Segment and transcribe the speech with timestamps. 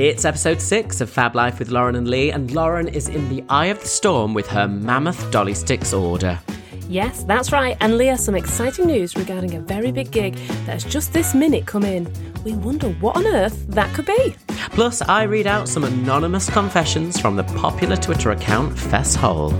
[0.00, 3.44] It's episode six of Fab Life with Lauren and Lee, and Lauren is in the
[3.50, 6.40] eye of the storm with her mammoth dolly sticks order.
[6.88, 7.76] Yes, that's right.
[7.80, 11.66] And Leah, some exciting news regarding a very big gig that has just this minute
[11.66, 12.10] come in.
[12.44, 14.34] We wonder what on earth that could be.
[14.70, 19.52] Plus, I read out some anonymous confessions from the popular Twitter account Fesshole.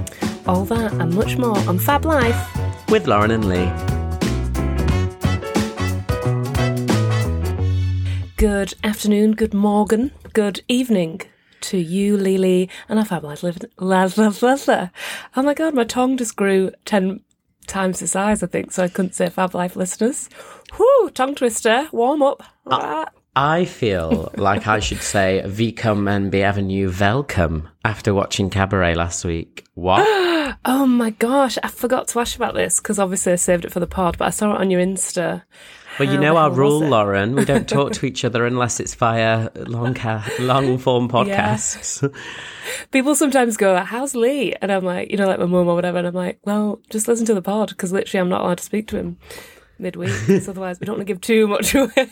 [0.47, 3.71] All that and much more on Fab Life with Lauren and Lee.
[8.39, 11.21] Good afternoon, good morning, good evening
[11.61, 14.91] to you, Lily, and our Fab Life listener.
[15.37, 17.21] Oh my god, my tongue just grew 10
[17.67, 20.29] times the size, I think, so I couldn't say Fab Life listeners.
[20.79, 22.43] Whoo, tongue twister, warm up.
[22.67, 29.25] Uh, I feel like I should say Willkommen and bienvenue welcome after watching Cabaret last
[29.25, 29.65] week.
[29.75, 30.05] What?
[30.65, 33.81] oh my gosh, I forgot to ask about this because obviously I saved it for
[33.81, 35.43] the pod, but I saw it on your Insta.
[36.01, 37.35] Well, you know our rule, Lauren.
[37.35, 42.03] We don't talk to each other unless it's via long ca- long form podcasts.
[42.03, 42.21] Yeah.
[42.91, 45.99] People sometimes go, "How's Lee?" And I'm like, you know, like my mum or whatever,
[45.99, 48.65] and I'm like, "Well, just listen to the pod because literally I'm not allowed to
[48.65, 49.19] speak to him
[49.79, 52.11] midweek because otherwise we don't want to give too much away."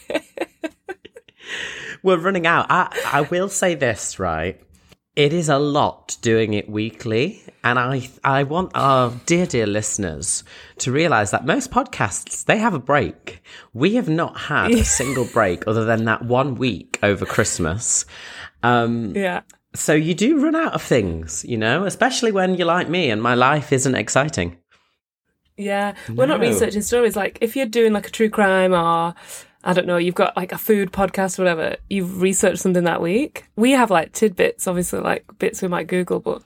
[2.03, 2.67] We're running out.
[2.69, 4.61] I I will say this right.
[5.19, 7.43] It is a lot doing it weekly.
[7.65, 10.45] And I, I want our dear, dear listeners
[10.77, 13.43] to realize that most podcasts, they have a break.
[13.75, 18.07] We have not had a single break other than that one week over Christmas.
[18.63, 19.41] Um, yeah.
[19.75, 23.21] So you do run out of things, you know, especially when you're like me and
[23.21, 24.57] my life isn't exciting.
[25.57, 25.97] Yeah.
[26.09, 27.17] We're not researching stories.
[27.17, 29.17] Like if you're doing like a true crime or
[29.65, 33.03] I don't know, you've got like a food podcast or whatever, you've researched something that
[33.03, 33.45] week.
[33.57, 36.43] We have like tidbits, obviously, like bits we might Google, but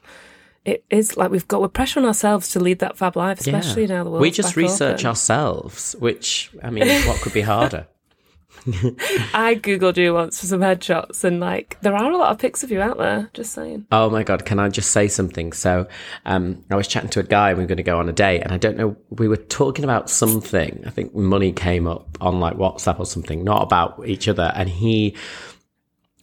[0.64, 3.82] it is like we've got, we're pressure on ourselves to lead that fab life, especially
[3.82, 3.96] yeah.
[3.96, 4.22] now the world.
[4.22, 5.06] We just research open.
[5.06, 7.86] ourselves, which, I mean, what could be harder?
[9.34, 12.62] I googled you once for some headshots, and like there are a lot of pics
[12.62, 13.28] of you out there.
[13.34, 13.86] Just saying.
[13.90, 14.44] Oh my god!
[14.44, 15.52] Can I just say something?
[15.52, 15.88] So,
[16.26, 17.54] um, I was chatting to a guy.
[17.54, 18.96] We were going to go on a date, and I don't know.
[19.10, 20.82] We were talking about something.
[20.86, 24.52] I think money came up on like WhatsApp or something, not about each other.
[24.54, 25.16] And he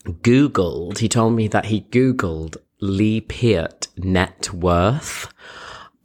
[0.06, 0.98] googled.
[0.98, 5.32] He told me that he googled Lee Peart net worth.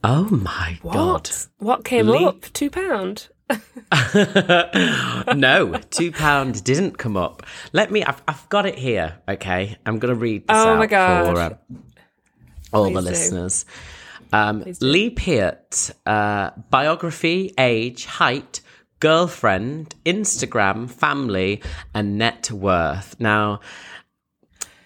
[0.03, 0.93] Oh my what?
[0.93, 1.29] god!
[1.59, 2.41] What came Lee- up?
[2.53, 3.29] Two pound.
[5.35, 7.43] no, two pound didn't come up.
[7.73, 8.03] Let me.
[8.03, 9.17] I've, I've got it here.
[9.27, 11.49] Okay, I'm going to read this oh out for uh,
[12.73, 13.05] all Please the do.
[13.05, 13.65] listeners.
[14.33, 18.61] Um, Lee Peart, uh, biography, age, height,
[18.99, 21.61] girlfriend, Instagram, family,
[21.93, 23.15] and net worth.
[23.19, 23.61] Now,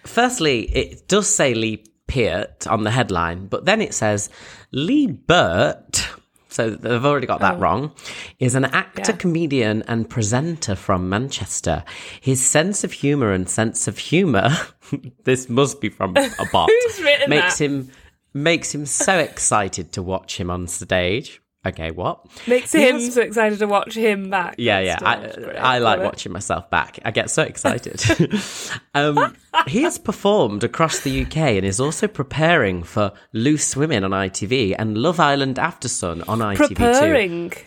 [0.04, 4.28] firstly, it does say Lee Peart on the headline, but then it says
[4.72, 6.06] Lee Burt
[6.50, 7.58] so they've already got that oh.
[7.58, 7.92] wrong,
[8.38, 9.16] is an actor, yeah.
[9.16, 11.84] comedian, and presenter from Manchester.
[12.20, 14.50] His sense of humour and sense of humour,
[15.24, 16.68] this must be from a bot,
[17.28, 17.60] makes that?
[17.60, 17.90] him
[18.32, 21.40] makes him so excited to watch him on stage.
[21.66, 24.54] Okay, what makes him so excited to watch him back?
[24.56, 24.98] Yeah, yeah.
[25.02, 26.98] I, I like watching myself back.
[27.04, 28.02] I get so excited.
[28.94, 34.12] um, he has performed across the UK and is also preparing for Loose Women on
[34.12, 37.50] ITV and Love Island After Sun on ITV preparing.
[37.50, 37.60] too.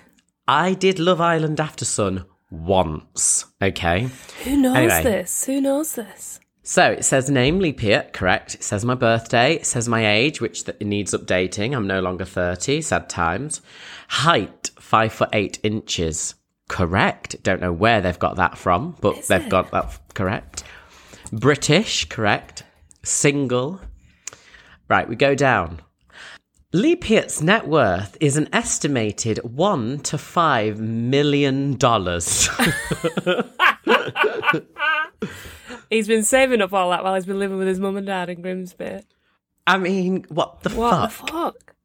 [0.48, 3.46] I did Love Island After Sun once.
[3.62, 4.10] Okay.
[4.44, 5.04] Who knows anyway.
[5.04, 5.46] this?
[5.46, 6.40] Who knows this?
[6.66, 8.56] So it says name Lee Peart, correct.
[8.56, 9.56] It says my birthday.
[9.56, 11.76] It says my age, which th- needs updating.
[11.76, 13.62] I'm no longer 30, sad times.
[14.08, 16.36] Height, five foot eight inches.
[16.70, 17.36] Correct.
[17.44, 19.50] Don't know where they've got that from, but Is they've it?
[19.50, 20.64] got that correct.
[21.34, 22.64] British, correct.
[23.04, 23.82] Single.
[24.88, 25.82] Right, we go down.
[26.76, 32.50] Lee Peart's net worth is an estimated one to five million dollars.
[35.92, 38.30] He's been saving up all that while he's been living with his mum and dad
[38.30, 39.02] in Grimsby.
[39.68, 41.28] I mean, what the what fuck?
[41.28, 41.76] The fuck?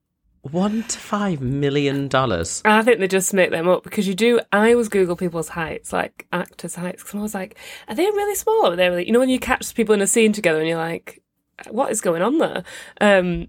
[0.40, 2.62] One to five million dollars.
[2.64, 4.40] I think they just make them up because you do.
[4.52, 7.58] I always Google people's heights, like actors' heights, because I was like,
[7.88, 8.68] are they really small?
[8.68, 9.04] Or are they really?
[9.06, 11.22] You know, when you catch people in a scene together and you're like,
[11.68, 12.64] what is going on there?
[13.02, 13.48] Um,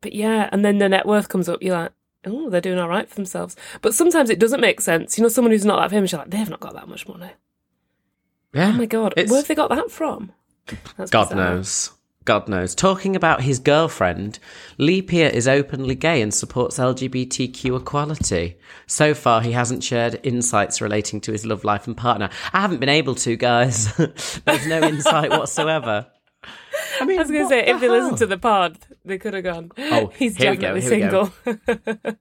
[0.00, 1.62] but yeah, and then the net worth comes up.
[1.62, 1.92] You're like,
[2.26, 3.56] oh, they're doing all right for themselves.
[3.82, 5.16] But sometimes it doesn't make sense.
[5.16, 7.30] You know, someone who's not that famous, you're like, they've not got that much money.
[8.52, 8.68] Yeah.
[8.68, 9.30] Oh my god, it's...
[9.30, 10.32] where have they got that from?
[10.96, 11.54] That's god bizarre.
[11.54, 11.92] knows.
[12.24, 12.74] God knows.
[12.74, 14.40] Talking about his girlfriend,
[14.78, 18.58] Lee Peart is openly gay and supports LGBTQ equality.
[18.88, 22.28] So far, he hasn't shared insights relating to his love life and partner.
[22.52, 23.94] I haven't been able to, guys.
[24.44, 26.06] There's no insight whatsoever.
[27.00, 29.34] I mean, I was going to say, if they listened to the pod, they could
[29.34, 29.70] have gone.
[29.78, 31.32] Oh, he's definitely single.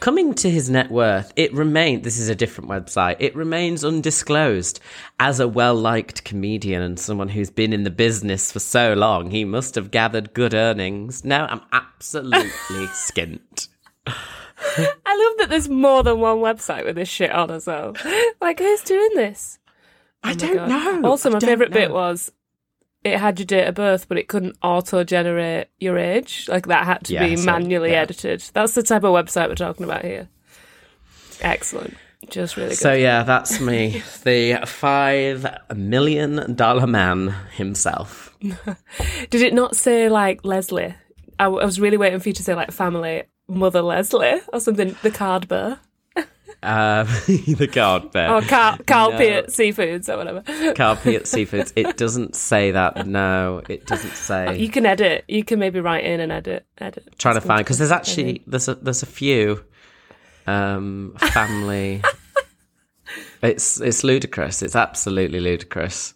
[0.00, 4.80] Coming to his net worth, it remains, this is a different website, it remains undisclosed.
[5.18, 9.30] As a well liked comedian and someone who's been in the business for so long,
[9.30, 11.22] he must have gathered good earnings.
[11.22, 12.48] No, I'm absolutely
[12.86, 13.68] skint.
[14.06, 17.94] I love that there's more than one website with this shit on as well.
[18.40, 19.58] Like, who's doing this?
[20.22, 20.68] I oh don't God.
[20.68, 21.08] know.
[21.10, 22.32] Also, my favourite bit was
[23.04, 26.46] it had your date of birth, but it couldn't auto generate your age.
[26.48, 28.02] Like that had to yeah, be so, manually yeah.
[28.02, 28.40] edited.
[28.52, 30.28] That's the type of website we're talking about here.
[31.40, 31.96] Excellent.
[32.28, 32.78] Just really good.
[32.78, 38.36] So yeah, that's me, the five million dollar man himself.
[39.30, 40.94] Did it not say like Leslie?
[41.38, 44.94] I, I was really waiting for you to say like family mother Leslie or something.
[45.02, 45.78] The card bear.
[46.62, 48.34] Um, the card bear.
[48.34, 49.18] Or Carl, Carl no.
[49.18, 50.74] Piet Seafoods or whatever.
[50.74, 51.72] Carl Piet Seafoods.
[51.74, 53.06] It doesn't say that.
[53.06, 54.46] No, it doesn't say.
[54.48, 55.24] Oh, you can edit.
[55.26, 56.66] You can maybe write in and edit.
[56.78, 57.14] Edit.
[57.18, 59.64] Trying to find because there's actually there's a there's a few
[60.46, 62.02] um, family.
[63.42, 64.62] it's it's ludicrous.
[64.62, 66.14] It's absolutely ludicrous.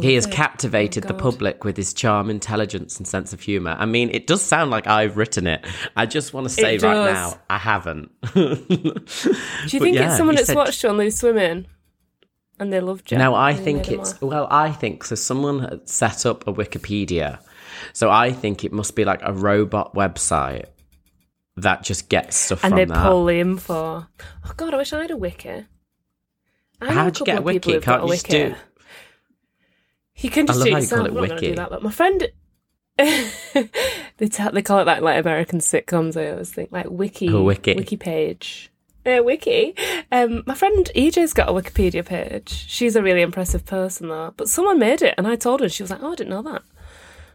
[0.00, 3.76] He has captivated oh, the public with his charm, intelligence, and sense of humour.
[3.78, 5.64] I mean, it does sound like I've written it.
[5.96, 8.10] I just want to say right now, I haven't.
[8.34, 10.56] Do you think yeah, it's someone that's said...
[10.56, 11.66] watched John Lewis swimming?
[12.60, 13.18] And they loved you?
[13.18, 14.48] No, I think it's well.
[14.50, 15.14] I think so.
[15.14, 17.38] Someone had set up a Wikipedia,
[17.92, 20.66] so I think it must be like a robot website
[21.56, 23.02] that just gets stuff and they that.
[23.02, 24.06] pull the info.
[24.08, 25.66] Oh God, I wish I had a wiki.
[26.80, 27.80] How'd you get a wiki?
[27.80, 28.54] Can't you just do?
[30.18, 30.92] He can just do it.
[30.92, 31.70] I'm not going to do that.
[31.70, 32.26] But my friend,
[32.98, 36.20] they t- they call it that like American sitcoms.
[36.20, 38.72] I always think like wiki, a wiki, wiki page.
[39.06, 39.76] Uh, wiki.
[40.10, 42.48] Um, my friend EJ's got a Wikipedia page.
[42.48, 44.34] She's a really impressive person, though.
[44.36, 45.68] But someone made it, and I told her.
[45.68, 46.62] She was like, "Oh, I didn't know that."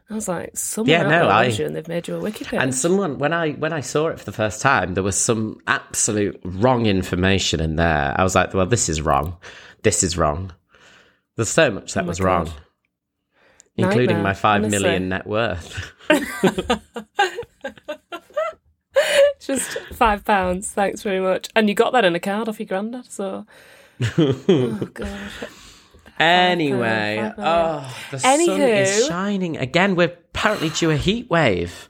[0.10, 2.60] I was like, "Someone yeah, no, I, you, and they've made you a wiki page."
[2.62, 5.62] And someone, when I when I saw it for the first time, there was some
[5.68, 8.14] absolute wrong information in there.
[8.18, 9.38] I was like, "Well, this is wrong.
[9.84, 10.52] This is wrong."
[11.38, 12.26] There's so much that oh was God.
[12.26, 12.54] wrong
[13.78, 14.84] including my five honestly.
[14.84, 15.92] million net worth.
[19.40, 20.72] Just five pounds.
[20.72, 21.50] Thanks very much.
[21.56, 23.12] And you got that in a card off your granddad.
[23.12, 23.46] So,
[24.18, 25.30] oh god.
[26.20, 29.96] Anyway, oh, the Anywho, sun is shining again.
[29.96, 31.90] We're apparently due a heat wave.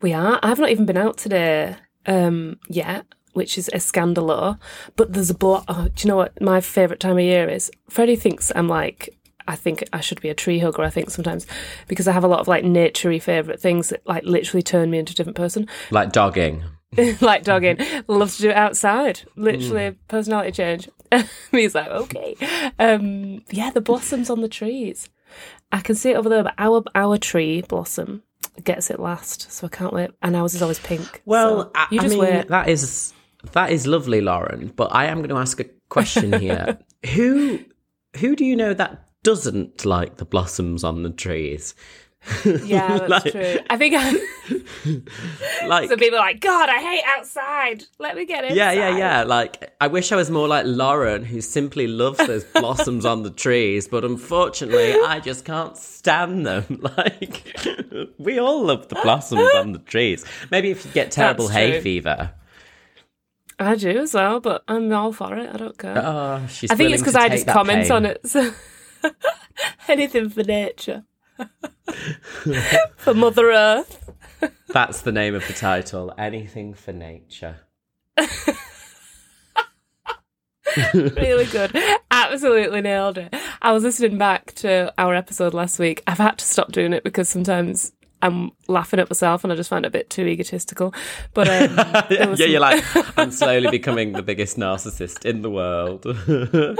[0.00, 0.38] We are.
[0.42, 1.76] I've not even been out today
[2.06, 4.58] um, yet, which is a scandalo.
[4.96, 5.64] But there's a block.
[5.68, 7.70] Oh, do you know what my favourite time of year is?
[7.90, 9.10] Freddie thinks I'm like
[9.46, 10.82] I think I should be a tree hugger.
[10.82, 11.46] I think sometimes
[11.88, 14.98] because I have a lot of like naturey favorite things that like literally turn me
[14.98, 15.68] into a different person.
[15.90, 16.64] Like dogging.
[17.20, 17.78] like dogging.
[18.08, 19.22] Love to do it outside.
[19.36, 19.96] Literally mm.
[20.08, 20.88] personality change.
[21.50, 22.36] He's like, okay.
[22.78, 25.08] Um, yeah, the blossoms on the trees.
[25.72, 28.22] I can see it over there, but our our tree blossom
[28.62, 30.10] gets it last, so I can't wait.
[30.22, 31.22] And ours is always pink.
[31.24, 32.48] Well, so you just I mean, wait.
[32.48, 33.12] that is
[33.52, 34.72] that is lovely, Lauren.
[34.74, 36.78] But I am going to ask a question here.
[37.14, 37.60] who
[38.18, 41.74] who do you know that doesn't like the blossoms on the trees.
[42.64, 43.58] Yeah, that's like, true.
[43.68, 47.84] I think I, like some people are like, God, I hate outside.
[47.98, 48.56] Let me get inside.
[48.56, 49.22] Yeah, yeah, yeah.
[49.24, 53.30] Like I wish I was more like Lauren, who simply loves those blossoms on the
[53.30, 56.80] trees, but unfortunately, I just can't stand them.
[56.96, 57.58] Like
[58.18, 60.24] we all love the blossoms on the trees.
[60.50, 62.32] Maybe if you get terrible hay fever.
[63.58, 65.50] I do as well, but I'm all for it.
[65.52, 65.98] I don't care.
[65.98, 67.92] Oh, she's I think it's because I just comment pain.
[67.92, 68.26] on it.
[68.26, 68.50] So.
[69.88, 71.04] Anything for nature.
[72.96, 74.10] for Mother Earth.
[74.68, 76.12] That's the name of the title.
[76.18, 77.60] Anything for nature.
[80.94, 81.76] really good.
[82.10, 83.34] Absolutely nailed it.
[83.62, 86.02] I was listening back to our episode last week.
[86.06, 87.92] I've had to stop doing it because sometimes
[88.22, 90.94] I'm laughing at myself and I just find it a bit too egotistical.
[91.34, 91.76] But um,
[92.10, 92.50] yeah, some...
[92.50, 92.82] you're like,
[93.18, 96.06] I'm slowly becoming the biggest narcissist in the world.
[96.06, 96.74] I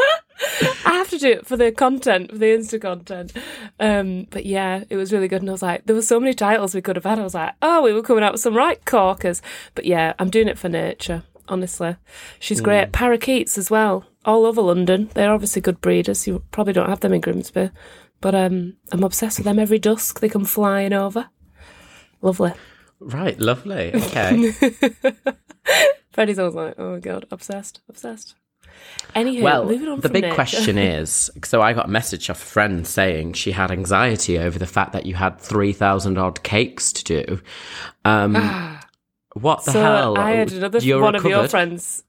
[0.84, 0.93] have to
[1.24, 3.32] do it for the content, for the Insta content.
[3.80, 5.42] Um, but yeah, it was really good.
[5.42, 7.18] And I was like, there were so many titles we could have had.
[7.18, 9.42] I was like, oh, we were coming out with some right corkers.
[9.74, 11.96] But yeah, I'm doing it for nature, honestly.
[12.38, 12.88] She's great.
[12.88, 12.92] Mm.
[12.92, 15.10] Parakeets as well, all over London.
[15.14, 16.26] They're obviously good breeders.
[16.26, 17.70] You probably don't have them in Grimsby.
[18.20, 20.20] But um, I'm obsessed with them every dusk.
[20.20, 21.28] They come flying over.
[22.20, 22.52] Lovely.
[23.00, 23.94] Right, lovely.
[23.94, 24.52] Okay.
[26.12, 28.36] Freddie's always like, oh my god, obsessed, obsessed.
[29.14, 33.34] Anywho, well, the big question is so I got a message off a friend saying
[33.34, 37.40] she had anxiety over the fact that you had 3,000 odd cakes to do.
[38.04, 38.34] Um,
[39.34, 40.18] what the so hell?
[40.18, 41.16] I had another one recovered?
[41.16, 42.02] of your friends.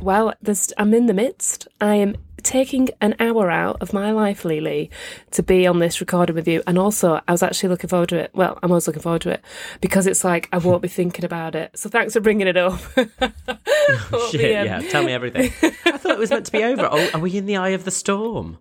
[0.00, 0.34] Well,
[0.76, 1.68] I'm in the midst.
[1.80, 2.16] I am
[2.48, 4.90] taking an hour out of my life, Lily,
[5.32, 6.62] to be on this recording with you.
[6.66, 8.30] And also, I was actually looking forward to it.
[8.32, 9.42] Well, I'm always looking forward to it
[9.82, 11.78] because it's like I won't be thinking about it.
[11.78, 12.80] So thanks for bringing it up.
[14.30, 15.52] Shit, yeah, tell me everything.
[15.84, 16.88] I thought it was meant to be over.
[16.90, 18.56] Oh, are we in the eye of the storm?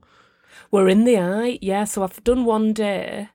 [0.69, 1.85] We're in the eye, yeah.
[1.85, 3.29] So I've done one day,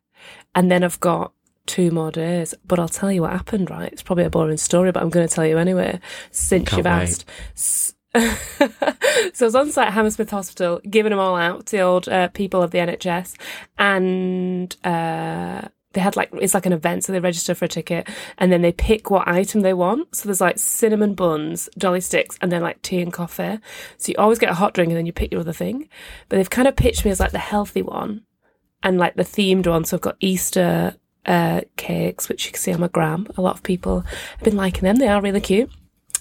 [0.55, 1.33] and then I've got
[1.65, 2.55] two more days.
[2.67, 3.91] But I'll tell you what happened, right?
[3.91, 5.99] It's probably a boring story, but I'm going to tell you anyway,
[6.31, 7.25] since Can't you've wait.
[7.55, 7.92] asked.
[8.15, 12.09] so I was on site at Hammersmith Hospital, giving them all out to the old
[12.09, 13.37] uh, people of the NHS,
[13.79, 18.09] and uh, they had like it's like an event, so they register for a ticket,
[18.37, 20.15] and then they pick what item they want.
[20.15, 23.59] So there's like cinnamon buns, dolly sticks, and then like tea and coffee.
[23.97, 25.89] So you always get a hot drink, and then you pick your other thing.
[26.29, 28.25] But they've kind of pitched me as like the healthy one,
[28.83, 29.87] and like the themed one.
[29.87, 33.27] So I've got Easter uh, cakes, which you can see on my gram.
[33.39, 34.97] A lot of people have been liking them.
[34.97, 35.71] They are really cute.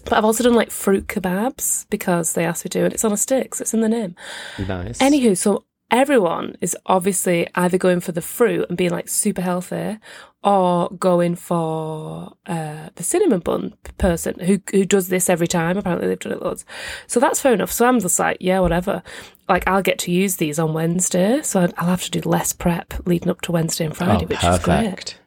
[0.04, 3.12] But I've also done like fruit kebabs because they asked me to, and it's on
[3.12, 4.16] a stick, so it's in the name.
[4.60, 5.00] Nice.
[5.00, 10.00] Anywho, so everyone is obviously either going for the fruit and being like super healthy,
[10.44, 15.78] or going for uh, the cinnamon bun person who who does this every time.
[15.78, 16.66] Apparently, they've done it loads,
[17.08, 17.72] so that's fair enough.
[17.72, 19.04] So I'm just like, yeah, whatever.
[19.48, 22.94] Like I'll get to use these on Wednesday, so I'll have to do less prep
[23.06, 24.60] leading up to Wednesday and Friday, oh, which perfect.
[24.60, 25.21] is great.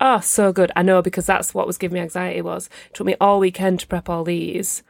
[0.00, 0.72] Oh, so good.
[0.74, 3.80] I know because that's what was giving me anxiety was it took me all weekend
[3.80, 4.82] to prep all these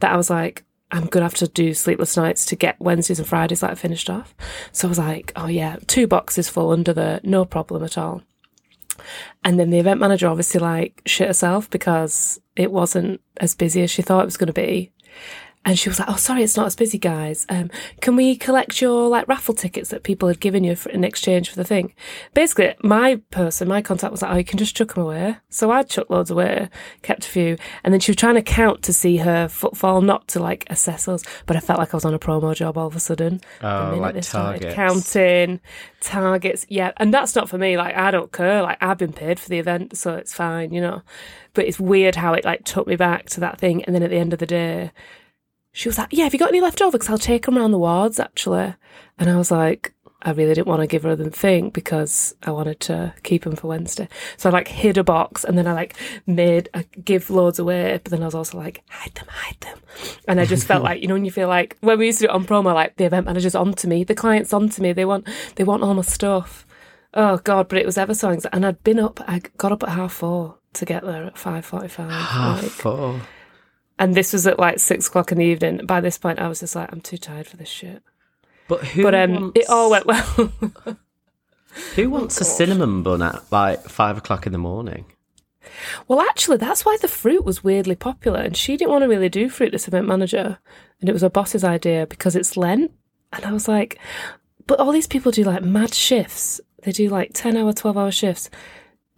[0.00, 3.28] that I was like, I'm gonna have to do sleepless nights to get Wednesdays and
[3.28, 4.34] Fridays like finished off.
[4.72, 8.22] So I was like, oh yeah, two boxes full under the no problem at all.
[9.44, 13.90] And then the event manager obviously like shit herself because it wasn't as busy as
[13.90, 14.90] she thought it was going to be.
[15.66, 17.44] And she was like, "Oh, sorry, it's not as busy, guys.
[17.48, 17.70] Um,
[18.00, 21.50] can we collect your like raffle tickets that people had given you for, in exchange
[21.50, 21.92] for the thing?"
[22.34, 25.72] Basically, my person, my contact was like, "Oh, you can just chuck them away." So
[25.72, 26.68] I chucked loads away,
[27.02, 30.28] kept a few, and then she was trying to count to see her footfall, not
[30.28, 31.24] to like assess us.
[31.46, 33.40] But I felt like I was on a promo job all of a sudden.
[33.60, 35.60] Oh, the like they started counting
[36.00, 37.76] targets, yeah, and that's not for me.
[37.76, 38.62] Like I don't care.
[38.62, 41.02] Like I've been paid for the event, so it's fine, you know.
[41.54, 44.10] But it's weird how it like took me back to that thing, and then at
[44.10, 44.92] the end of the day
[45.76, 46.96] she was like, Yeah, have you got any left over?
[46.96, 48.74] Because I'll take them around the wards, actually.
[49.18, 49.92] And I was like,
[50.22, 53.56] I really didn't want to give her the thing because I wanted to keep them
[53.56, 54.08] for Wednesday.
[54.38, 55.94] So I like hid a box and then I like
[56.26, 59.78] made, I give loads away, but then I was also like, hide them, hide them.
[60.26, 62.24] And I just felt like, you know, when you feel like, when we used to
[62.24, 64.82] do it on promo, like the event manager's on to me, the client's on to
[64.82, 66.66] me, they want, they want all my stuff.
[67.12, 68.56] Oh God, but it was ever so anxiety.
[68.56, 72.10] And I'd been up, I got up at half four to get there at 5.45.
[72.10, 73.20] Half like, four?
[73.98, 75.86] And this was at like six o'clock in the evening.
[75.86, 78.02] By this point, I was just like, I'm too tired for this shit.
[78.68, 79.02] But who?
[79.02, 79.60] But um, wants...
[79.60, 80.22] it all went well.
[81.94, 85.06] who wants oh, a cinnamon bun at like five o'clock in the morning?
[86.08, 89.28] Well, actually, that's why the fruit was weirdly popular, and she didn't want to really
[89.28, 89.72] do fruit.
[89.72, 90.58] This event manager,
[91.00, 92.92] and it was her boss's idea because it's Lent.
[93.32, 93.98] And I was like,
[94.66, 96.60] but all these people do like mad shifts.
[96.82, 98.50] They do like ten hour, twelve hour shifts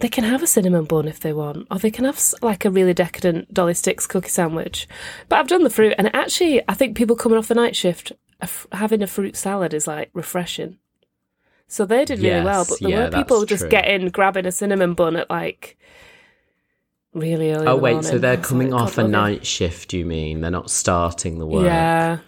[0.00, 2.70] they can have a cinnamon bun if they want, or they can have like a
[2.70, 4.88] really decadent Dolly Sticks cookie sandwich.
[5.28, 8.12] But I've done the fruit, and actually, I think people coming off the night shift
[8.72, 10.78] having a fruit salad is like refreshing.
[11.66, 13.70] So they did really yes, well, but there yeah, were people just true.
[13.70, 15.76] getting grabbing a cinnamon bun at like
[17.12, 17.66] really early.
[17.66, 18.10] Oh wait, morning.
[18.10, 19.92] so they're coming like, off a night shift?
[19.92, 21.64] You mean they're not starting the work?
[21.64, 22.18] Yeah,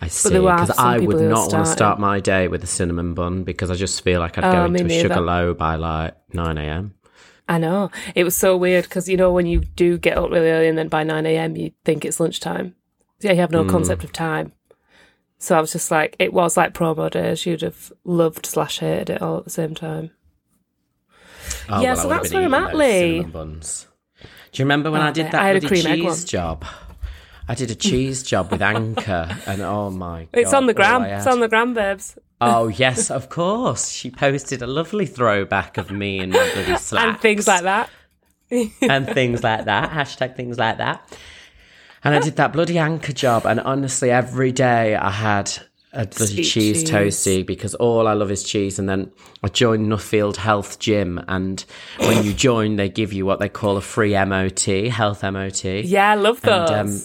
[0.00, 0.30] I see.
[0.30, 3.74] Because I would not want to start my day with a cinnamon bun because I
[3.74, 6.94] just feel like I'd oh, go into a sugar low by like 9 a.m.
[7.48, 7.90] I know.
[8.14, 10.76] It was so weird because, you know, when you do get up really early and
[10.76, 11.56] then by 9 a.m.
[11.56, 12.74] you think it's lunchtime.
[13.20, 13.70] Yeah, you have no mm.
[13.70, 14.52] concept of time.
[15.38, 17.46] So I was just like, it was like promo days.
[17.46, 20.10] You'd have loved slash hated it all at the same time.
[21.68, 23.22] Oh, yeah, well, so that's where I'm at, Lee.
[23.22, 26.64] Do you remember when oh, I did that I had a cream cheese job?
[27.48, 31.02] I did a cheese job with Anchor, and oh my god, it's on the gram.
[31.02, 32.18] It's on the gram, babes.
[32.40, 33.88] Oh yes, of course.
[33.90, 37.90] She posted a lovely throwback of me in my bloody slacks and things like that,
[38.82, 39.90] and things like that.
[39.90, 41.10] Hashtag things like that.
[42.04, 45.50] And I did that bloody anchor job, and honestly, every day I had
[45.92, 48.78] a bloody cheese, cheese, toasty because all I love is cheese.
[48.78, 49.10] And then
[49.42, 51.64] I joined Nuffield Health Gym, and
[51.98, 55.64] when you join, they give you what they call a free MOT, health MOT.
[55.64, 56.70] Yeah, I love those.
[56.70, 57.02] And, um,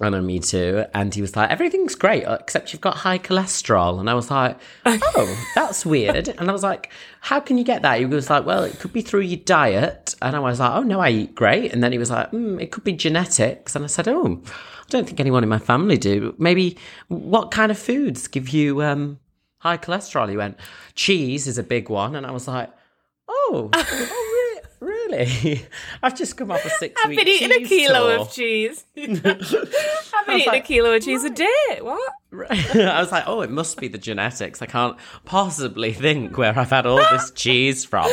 [0.00, 0.84] I know, me too.
[0.92, 4.00] And he was like, everything's great, except you've got high cholesterol.
[4.00, 6.28] And I was like, oh, that's weird.
[6.28, 8.00] And I was like, how can you get that?
[8.00, 10.16] He was like, well, it could be through your diet.
[10.20, 11.72] And I was like, oh, no, I eat great.
[11.72, 13.76] And then he was like, mm, it could be genetics.
[13.76, 16.34] And I said, oh, I don't think anyone in my family do.
[16.38, 19.20] Maybe what kind of foods give you um,
[19.58, 20.28] high cholesterol?
[20.28, 20.58] He went,
[20.96, 22.16] cheese is a big one.
[22.16, 22.68] And I was like,
[23.28, 24.23] oh, oh
[25.06, 25.66] Really?
[26.02, 28.18] I've just come off a six I've been eating a kilo tour.
[28.20, 28.84] of cheese.
[28.96, 31.78] I've been eating like, a kilo of cheese a day.
[31.80, 32.12] What?
[32.50, 34.60] I was like, oh, it must be the genetics.
[34.60, 38.10] I can't possibly think where I've had all this cheese from.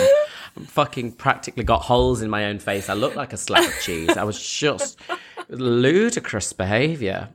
[0.56, 2.90] I'm fucking practically got holes in my own face.
[2.90, 4.10] I look like a slab of cheese.
[4.18, 5.00] I was just
[5.50, 7.30] ludicrous behaviour.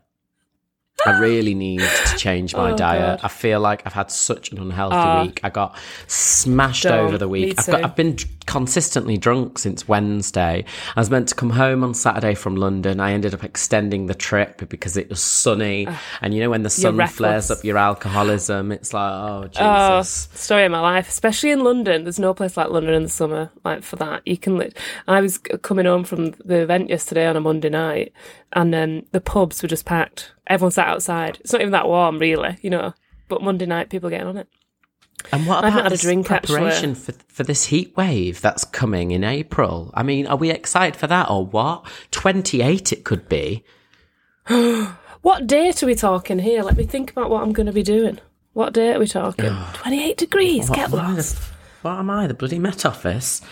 [1.05, 3.21] I really need to change my oh, diet.
[3.21, 3.27] God.
[3.27, 5.41] I feel like I've had such an unhealthy uh, week.
[5.45, 5.77] I got
[6.07, 7.59] smashed over the week.
[7.59, 10.65] I've, got, I've been consistently drunk since Wednesday.
[10.97, 12.99] I was meant to come home on Saturday from London.
[12.99, 15.87] I ended up extending the trip because it was sunny.
[15.87, 19.49] Uh, and you know, when the sun flares up your alcoholism, it's like, oh, oh
[19.49, 20.29] Jesus.
[20.33, 22.05] Oh, story of my life, especially in London.
[22.05, 24.27] There's no place like London in the summer, like for that.
[24.27, 24.73] You can, li-
[25.07, 28.13] I was coming home from the event yesterday on a Monday night
[28.53, 30.33] and um, the pubs were just packed.
[30.47, 31.39] Everyone sat outside.
[31.41, 32.95] It's not even that warm, really, you know.
[33.29, 34.49] But Monday night, people getting on it.
[35.33, 39.91] And what about this drink, preparation for for this heat wave that's coming in April?
[39.95, 41.85] I mean, are we excited for that or what?
[42.11, 43.65] Twenty eight, it could be.
[45.23, 46.63] what date are we talking here?
[46.63, 48.21] Let me think about what I'm going to be doing.
[48.53, 49.53] What date are we talking?
[49.75, 50.69] Twenty eight degrees.
[50.69, 51.39] What, get lost.
[51.87, 53.43] What am I, the bloody Met Office?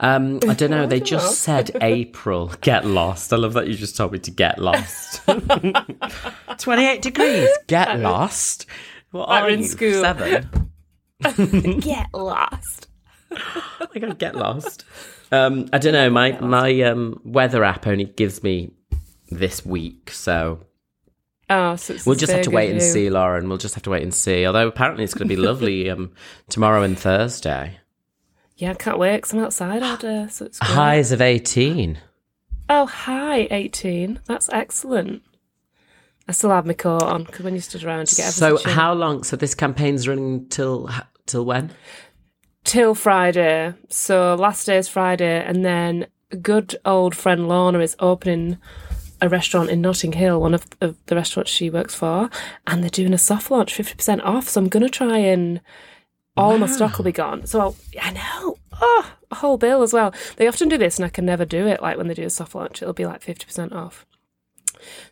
[0.00, 0.86] Um, I don't know.
[0.86, 2.50] They just said April.
[2.62, 3.34] Get lost.
[3.34, 5.20] I love that you just told me to get lost.
[6.58, 7.50] 28 degrees.
[7.66, 8.64] Get lost.
[9.10, 9.66] What are in you?
[9.66, 10.00] school.
[10.00, 10.70] Seven.
[11.80, 12.88] get lost.
[13.30, 14.86] oh my god, get lost.
[15.30, 16.08] Um, I don't know.
[16.08, 18.70] My my um, weather app only gives me
[19.30, 20.64] this week, so
[21.50, 23.50] Oh, so we'll just have to wait and see, Lauren.
[23.50, 24.46] We'll just have to wait and see.
[24.46, 26.12] Although apparently it's going to be lovely um,
[26.48, 27.78] tomorrow and Thursday.
[28.62, 30.28] Yeah, I can't wait because I'm outside all day.
[30.30, 30.70] So it's great.
[30.70, 31.98] Highs of 18.
[32.68, 34.20] Oh, hi, 18.
[34.26, 35.24] That's excellent.
[36.28, 38.92] I still have my coat on because when you stood around, you get So, how
[38.94, 39.24] long?
[39.24, 40.88] So, this campaign's running till
[41.26, 41.72] till when?
[42.62, 43.74] Till Friday.
[43.88, 48.58] So, last day is Friday, and then a good old friend Lorna is opening
[49.20, 52.30] a restaurant in Notting Hill, one of, of the restaurants she works for,
[52.68, 54.48] and they're doing a soft launch, 50% off.
[54.48, 55.60] So, I'm going to try and
[56.36, 56.58] all wow.
[56.58, 57.46] my stock will be gone.
[57.46, 60.14] So I'll, I know, oh, a whole bill as well.
[60.36, 61.82] They often do this, and I can never do it.
[61.82, 64.06] Like when they do a soft launch, it'll be like fifty percent off.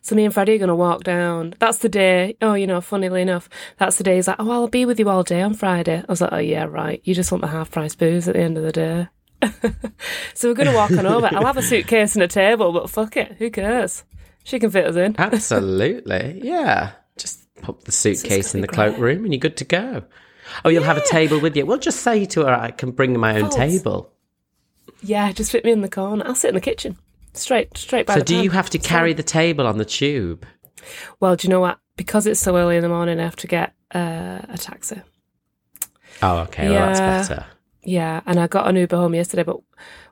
[0.01, 1.53] So me and Freddie are going to walk down.
[1.59, 2.35] That's the day.
[2.41, 4.15] Oh, you know, funnily enough, that's the day.
[4.15, 5.99] He's like, oh, I'll be with you all day on Friday.
[5.99, 7.01] I was like, oh yeah, right.
[7.03, 9.07] You just want the half price booze at the end of the day.
[10.33, 11.29] so we're going to walk on over.
[11.31, 14.03] I'll have a suitcase and a table, but fuck it, who cares?
[14.43, 15.15] She can fit us in.
[15.19, 16.91] Absolutely, yeah.
[17.17, 20.03] Just pop the suitcase in the cloakroom, and you're good to go.
[20.63, 20.87] Oh, you'll yeah.
[20.87, 21.65] have a table with you.
[21.65, 23.55] Well, just say to her, I can bring my own False.
[23.55, 24.11] table.
[25.01, 26.25] Yeah, just fit me in the corner.
[26.25, 26.97] I'll sit in the kitchen,
[27.33, 28.15] straight, straight by.
[28.15, 28.43] So, do pan.
[28.43, 30.45] you have to carry the table on the tube?
[31.19, 31.79] Well, do you know what?
[31.95, 35.01] Because it's so early in the morning, I have to get uh, a taxi.
[36.21, 36.71] Oh, okay.
[36.71, 36.71] Yeah.
[36.71, 37.45] Well, that's better.
[37.83, 39.57] Yeah, and I got an Uber home yesterday, but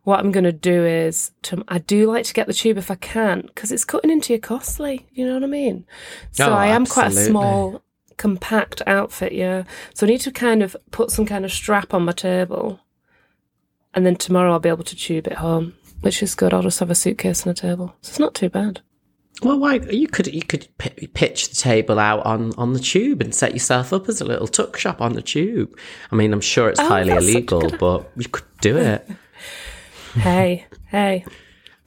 [0.04, 2.90] what I'm going to do is to, I do like to get the tube if
[2.90, 5.06] I can because it's cutting into your costly.
[5.12, 5.86] You know what I mean?
[6.32, 7.14] So oh, I am absolutely.
[7.14, 7.84] quite a small
[8.20, 9.64] compact outfit, yeah.
[9.96, 12.80] So I need to kind of put some kind of strap on my table.
[13.96, 16.54] And then tomorrow I'll be able to tube it home, which is good.
[16.54, 17.96] I'll just have a suitcase and a table.
[18.02, 18.82] So it's not too bad.
[19.42, 23.22] Well, why you could you could p- pitch the table out on, on the tube
[23.22, 25.78] and set yourself up as a little tuck shop on the tube.
[26.12, 29.10] I mean, I'm sure it's oh, highly illegal, but you could do it.
[30.16, 31.24] hey, hey,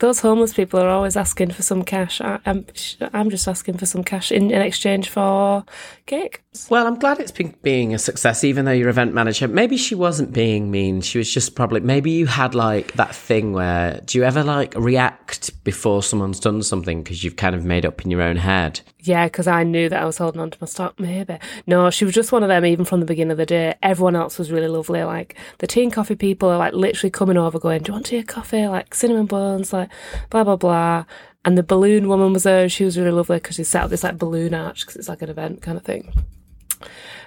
[0.02, 2.20] those homeless people are always asking for some cash.
[2.20, 2.66] I, am
[3.00, 5.64] I'm, I'm just asking for some cash in, in exchange for
[6.06, 6.42] cake.
[6.68, 9.46] Well, I'm glad it's been being a success, even though you're event manager.
[9.46, 11.02] Maybe she wasn't being mean.
[11.02, 14.74] She was just probably, maybe you had like that thing where, do you ever like
[14.74, 18.80] react before someone's done something because you've kind of made up in your own head?
[19.04, 20.98] Yeah, because I knew that I was holding on to my stock.
[21.00, 21.36] Maybe.
[21.66, 23.74] No, she was just one of them, even from the beginning of the day.
[23.82, 25.02] Everyone else was really lovely.
[25.02, 28.06] Like the tea and coffee people are like literally coming over going, do you want
[28.06, 28.68] tea or coffee?
[28.68, 29.88] Like cinnamon buns, like
[30.30, 31.04] blah, blah, blah.
[31.44, 32.68] And the balloon woman was there.
[32.68, 35.22] She was really lovely because she set up this like balloon arch because it's like
[35.22, 36.12] an event kind of thing.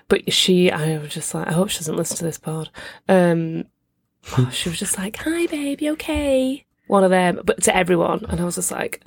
[0.07, 2.69] But she, I was just like, I hope she doesn't listen to this pod.
[3.09, 3.65] Um,
[4.51, 8.45] she was just like, "Hi, baby, okay?" One of them, but to everyone, and I
[8.45, 9.03] was just like,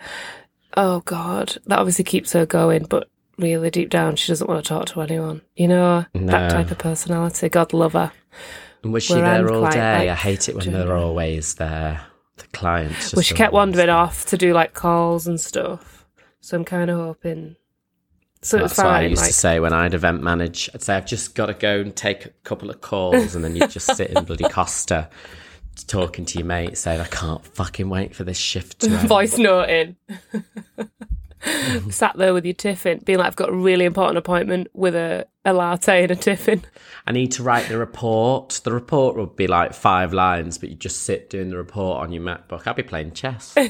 [0.77, 4.69] "Oh God, that obviously keeps her going." But really, deep down, she doesn't want to
[4.69, 5.43] talk to anyone.
[5.57, 6.27] You know, no.
[6.33, 7.49] that type of personality.
[7.49, 8.13] God love her.
[8.83, 9.99] And was she Where there I'm all day?
[9.99, 12.03] Like, I hate it when they're always there.
[12.37, 13.13] The clients.
[13.13, 16.07] Well, she kept wandering off to do like calls and stuff.
[16.41, 17.57] So I'm kind of hoping
[18.43, 20.71] so That's fine, what I used like, to say when I'd event manage.
[20.73, 23.57] I'd say I've just got to go and take a couple of calls, and then
[23.57, 25.11] you just sit in bloody Costa
[25.85, 29.09] talking to your mate, saying I can't fucking wait for this shift to end.
[29.09, 29.97] voice noting.
[31.91, 35.27] Sat there with your tiffin, being like, I've got a really important appointment with a,
[35.45, 36.65] a latte and a tiffin.
[37.07, 38.61] I need to write the report.
[38.65, 42.13] The report would be like five lines, but you just sit doing the report on
[42.13, 42.67] your MacBook.
[42.67, 43.55] I'd be playing chess.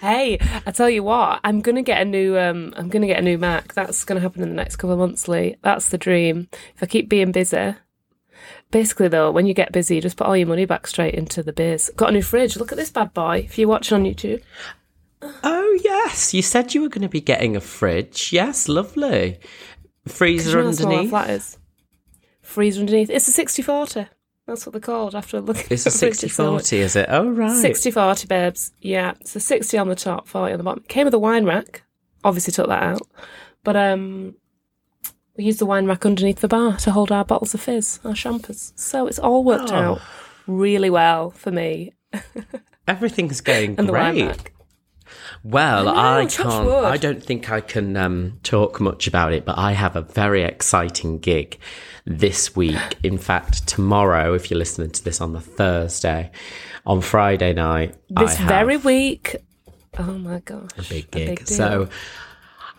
[0.00, 3.22] Hey, I tell you what, I'm gonna get a new um I'm gonna get a
[3.22, 3.72] new Mac.
[3.74, 5.54] That's gonna happen in the next couple of months, Lee.
[5.62, 6.48] That's the dream.
[6.74, 7.74] If I keep being busy.
[8.72, 11.42] Basically though, when you get busy, you just put all your money back straight into
[11.44, 11.90] the biz.
[11.94, 12.56] Got a new fridge.
[12.56, 13.42] Look at this bad boy.
[13.44, 14.42] If you're watching on YouTube.
[15.22, 16.34] Oh yes.
[16.34, 18.32] You said you were gonna be getting a fridge.
[18.32, 19.38] Yes, lovely.
[20.08, 21.10] Freezer You know how small our underneath.
[21.10, 21.58] flat is.
[22.40, 23.10] Freezer underneath.
[23.10, 24.06] It's a 60 40.
[24.46, 26.96] That's what they're called after looking It's a at 60 It's so much- 40, is
[26.96, 27.06] it?
[27.08, 27.56] Oh right.
[27.56, 28.72] 60 40, babes.
[28.80, 30.82] Yeah, it's a 60 on the top, 40 on the bottom.
[30.88, 31.82] Came with a wine rack.
[32.24, 33.02] Obviously took that out.
[33.62, 34.34] But um
[35.36, 38.14] we use the wine rack underneath the bar to hold our bottles of fizz, our
[38.14, 38.72] champers.
[38.76, 39.76] So it's all worked Oh.
[39.76, 40.00] out
[40.46, 41.92] really well for me
[42.88, 44.36] Everything's going and great.
[45.44, 46.66] Well, I know, I, can't.
[46.66, 46.84] wood.
[46.84, 50.42] I don't think I can um, talk much about it, but I have a very
[50.42, 51.58] exciting gig
[52.04, 52.76] this week.
[53.02, 56.30] In fact, tomorrow, if you're listening to this on the Thursday,
[56.86, 59.36] on Friday night, This very week.
[59.98, 60.70] Oh my gosh.
[60.78, 61.26] a big a gig.
[61.28, 61.56] big deal.
[61.56, 61.88] so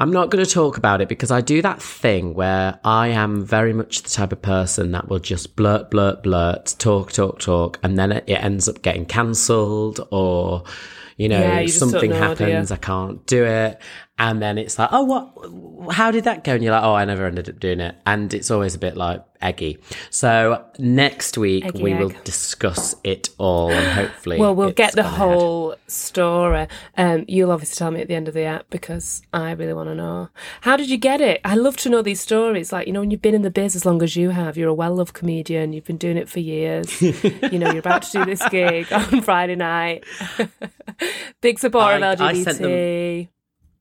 [0.04, 3.46] I'm not going to talk about it because I do that thing where I am
[3.46, 7.80] very much the type of person that will just blurt, blurt, blurt, talk, talk, talk,
[7.84, 10.66] and then it, ends up getting cancelled or.
[11.16, 12.52] You know, Yeah, you something know, do you?
[12.52, 13.80] happens, I can't do it.
[14.18, 15.94] And then it's like, oh, what?
[15.94, 16.56] How did that go?
[16.56, 17.96] And you're like, oh, I never ended up doing it.
[18.08, 19.78] And it's always a bit like eggy.
[20.10, 24.40] So next week Eggy we will discuss it all and hopefully.
[24.40, 26.68] Well, we'll get the whole story.
[26.98, 29.90] Um, you'll obviously tell me at the end of the app because I really want
[29.90, 30.30] to know.
[30.62, 31.42] How did you get it?
[31.44, 32.72] I love to know these stories.
[32.72, 34.70] Like, you know, when you've been in the biz as long as you have, you're
[34.70, 37.02] a well loved comedian, you've been doing it for years.
[37.02, 40.04] you know, you're about to do this gig on Friday night.
[41.42, 43.28] Big supporter I- of I sent them- LGBT.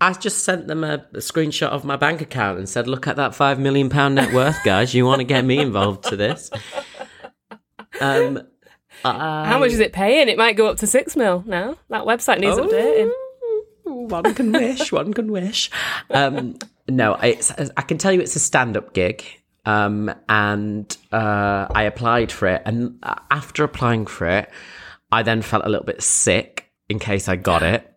[0.02, 3.16] I just sent them a, a screenshot of my bank account and said, "Look at
[3.16, 4.92] that five million pound net worth, guys.
[4.94, 6.50] You want to get me involved to this?"
[8.00, 8.42] Um,
[9.04, 10.28] I, How much is it paying?
[10.28, 11.76] It might go up to six mil now.
[11.88, 12.66] That website needs Oh.
[12.66, 13.10] updating.
[13.84, 14.90] One can wish.
[14.92, 15.70] One can wish.
[16.10, 16.56] Um,
[16.88, 17.52] no, it's.
[17.76, 19.24] I can tell you, it's a stand-up gig.
[19.64, 22.98] Um, and uh, I applied for it, and
[23.30, 24.50] after applying for it,
[25.12, 27.88] I then felt a little bit sick in case I got it.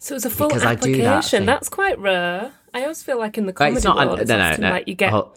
[0.00, 1.46] So it's a full Because do that application.
[1.46, 2.52] That's quite rare.
[2.74, 3.96] I always feel like in the Uh, comedy it's not.
[3.96, 4.70] world, no, it's no, no.
[4.70, 5.36] like you get Hold,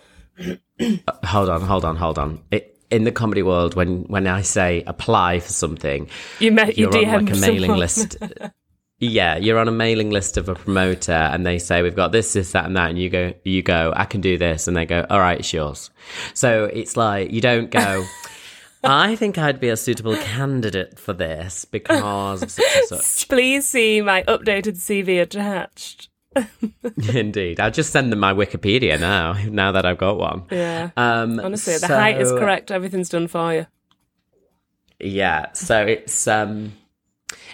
[1.26, 2.42] hold on, hold on, hold on.
[2.50, 6.08] It, in the comedy world, when when I say apply for something,
[6.40, 7.80] you met you you're on like a mailing someone.
[7.80, 8.18] list.
[9.00, 12.32] Yeah, you're on a mailing list of a promoter, and they say we've got this,
[12.32, 14.86] this, that, and that, and you go, you go, I can do this, and they
[14.86, 15.90] go, all right, it's yours.
[16.34, 18.06] So it's like you don't go.
[18.84, 23.28] I think I'd be a suitable candidate for this because of such and such.
[23.30, 26.10] Please see my updated CV attached.
[27.14, 29.34] Indeed, I'll just send them my Wikipedia now.
[29.50, 30.44] Now that I've got one.
[30.52, 30.90] Yeah.
[30.98, 32.72] Um, Honestly, the height is correct.
[32.72, 33.68] Everything's done for you.
[35.00, 36.74] Yeah, so it's um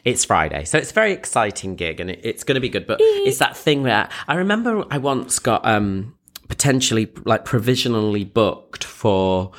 [0.06, 0.66] it's Friday.
[0.66, 3.40] So it's a very exciting gig and it, it's going to be good, but it's
[3.40, 6.16] that thing where I remember I once got um
[6.48, 9.52] potentially like provisionally booked for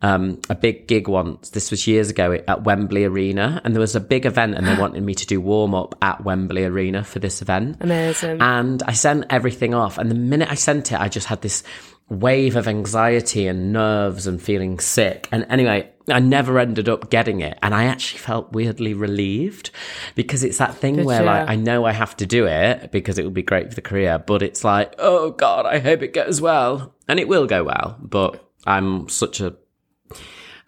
[0.00, 1.50] um, a big gig once.
[1.50, 4.74] This was years ago at Wembley Arena, and there was a big event, and they
[4.80, 7.78] wanted me to do warm up at Wembley Arena for this event.
[7.80, 8.40] Amazing.
[8.40, 9.98] And I sent everything off.
[9.98, 11.62] And the minute I sent it, I just had this
[12.08, 15.28] wave of anxiety and nerves and feeling sick.
[15.30, 17.58] And anyway, I never ended up getting it.
[17.62, 19.70] And I actually felt weirdly relieved
[20.14, 21.48] because it's that thing Good where like.
[21.48, 24.18] I know I have to do it because it will be great for the career,
[24.18, 26.94] but it's like, oh God, I hope it goes well.
[27.08, 27.98] And it will go well.
[28.00, 29.56] But I'm such a,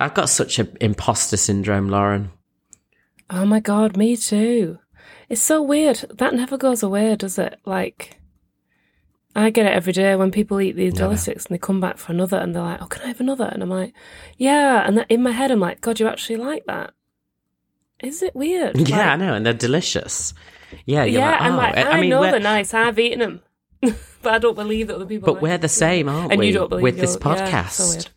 [0.01, 2.31] I've got such a imposter syndrome, Lauren.
[3.29, 4.79] oh my god, me too.
[5.29, 6.05] It's so weird.
[6.19, 7.61] That never goes away, does it?
[7.65, 8.19] Like,
[9.37, 11.13] I get it every day when people eat these Never.
[11.13, 13.63] and they come back for another and they're like, "Oh, can I have another?" And
[13.63, 13.93] I'm like,
[14.39, 16.93] "Yeah." And that, in my head, I'm like, "God, you actually like that?
[18.03, 19.35] Is it weird?" Yeah, I know.
[19.35, 20.35] And they're delicious.
[20.85, 21.05] Yeah.
[21.05, 21.31] You're yeah.
[21.31, 21.57] like, I'm oh.
[21.59, 22.75] like, I, mean, know we're- they're nice.
[22.75, 23.41] I've eaten them,
[24.23, 25.27] but I don't believe that other people.
[25.27, 26.49] But like we're the same, aren't and we?
[26.49, 28.03] you don't believe with this you're- yeah, podcast.
[28.03, 28.11] so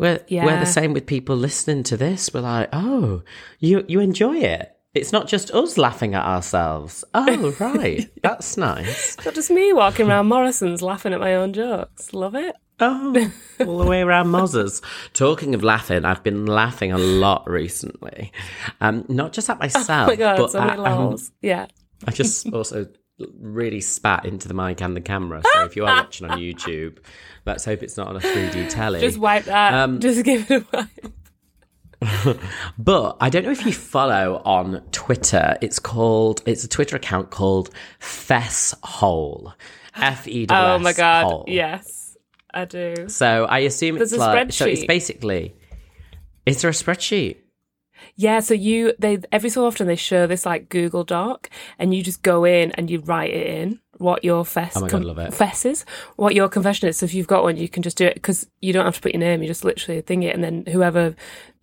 [0.00, 2.32] We're we're the same with people listening to this.
[2.32, 3.22] We're like, oh,
[3.58, 4.74] you you enjoy it.
[4.94, 7.04] It's not just us laughing at ourselves.
[7.14, 9.16] Oh, right, that's nice.
[9.24, 12.12] Not just me walking around Morrison's laughing at my own jokes.
[12.12, 12.56] Love it.
[12.80, 14.82] Oh, all the way around Mozzers.
[15.12, 18.32] Talking of laughing, I've been laughing a lot recently.
[18.80, 21.66] Um, not just at myself, Oh my god, but so at, um, yeah.
[22.06, 22.88] I just also
[23.38, 25.42] really spat into the mic and the camera.
[25.54, 26.98] So if you are watching on YouTube,
[27.46, 29.00] let's hope it's not on a 3D telly.
[29.00, 29.74] Just wipe that.
[29.74, 31.12] Um, just give it a wipe.
[32.78, 35.58] But I don't know if you follow on Twitter.
[35.60, 36.42] It's called.
[36.46, 39.52] It's a Twitter account called Fesshole.
[39.94, 40.70] F E W S.
[40.70, 41.24] Oh my god.
[41.24, 41.44] Hole.
[41.46, 42.16] Yes,
[42.54, 43.08] I do.
[43.08, 44.52] So I assume There's it's a like.
[44.52, 45.54] So it's basically.
[46.46, 47.36] Is there a spreadsheet?
[48.16, 52.02] Yeah, so you they every so often they show this like Google Doc, and you
[52.02, 55.18] just go in and you write it in what your fess Oh my God, love
[55.18, 55.26] it.
[55.26, 55.84] confesses,
[56.16, 56.98] what your confession is.
[56.98, 59.00] So if you've got one, you can just do it because you don't have to
[59.00, 59.42] put your name.
[59.42, 61.14] You just literally thing it, and then whoever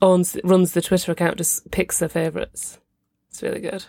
[0.02, 2.80] owns runs the Twitter account just picks their favorites.
[3.30, 3.86] It's really good.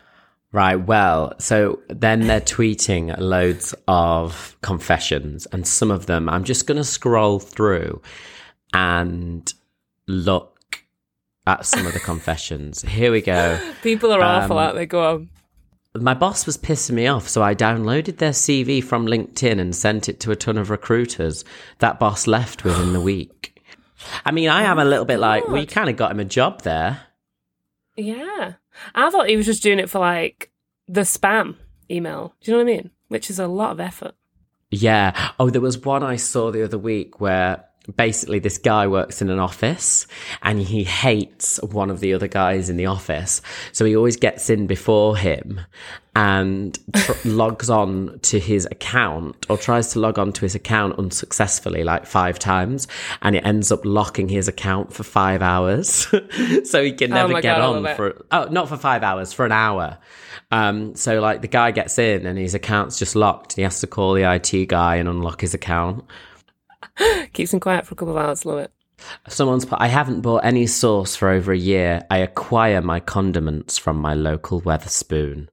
[0.50, 0.76] Right.
[0.76, 6.78] Well, so then they're tweeting loads of confessions, and some of them I'm just going
[6.78, 8.00] to scroll through
[8.72, 9.52] and
[10.06, 10.57] look
[11.48, 12.82] at some of the confessions.
[12.82, 13.58] Here we go.
[13.82, 14.86] People are awful, Um, aren't they?
[14.86, 15.30] Go on.
[15.94, 20.08] My boss was pissing me off, so I downloaded their CV from LinkedIn and sent
[20.08, 21.44] it to a ton of recruiters.
[21.78, 23.60] That boss left within the week.
[24.24, 26.24] I mean, I am a little bit like, well, you kind of got him a
[26.24, 27.00] job there.
[27.96, 28.52] Yeah.
[28.94, 30.52] I thought he was just doing it for like
[30.86, 31.56] the spam
[31.90, 32.34] email.
[32.42, 32.90] Do you know what I mean?
[33.08, 34.14] Which is a lot of effort.
[34.70, 35.30] Yeah.
[35.40, 37.64] Oh, there was one I saw the other week where
[37.96, 40.06] basically this guy works in an office
[40.42, 43.40] and he hates one of the other guys in the office.
[43.72, 45.60] So he always gets in before him
[46.14, 50.98] and tr- logs on to his account or tries to log on to his account
[50.98, 52.88] unsuccessfully like five times
[53.22, 56.06] and it ends up locking his account for five hours.
[56.64, 59.32] so he can Oh never my get God, on for, oh, not for five hours,
[59.32, 59.98] for an hour.
[60.50, 63.54] Um, so like the guy gets in and his account's just locked.
[63.54, 66.04] He has to call the IT guy and unlock his account.
[67.32, 68.44] Keeps him quiet for a couple of hours.
[68.44, 68.72] Love it.
[69.28, 72.04] Someone's put, I haven't bought any sauce for over a year.
[72.10, 75.48] I acquire my condiments from my local Wetherspoon.